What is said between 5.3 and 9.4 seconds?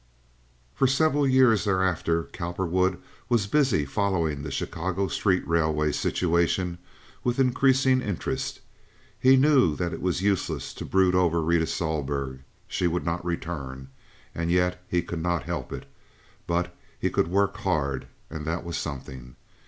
railway situation with increasing interest. He